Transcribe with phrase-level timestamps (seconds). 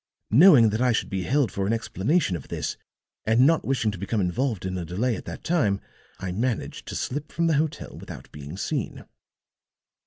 [0.31, 2.75] Knowing that I should be held for an explanation of this,
[3.23, 5.79] and not wishing to become involved in a delay at that time,
[6.17, 9.05] I managed to slip from the hotel without being seen.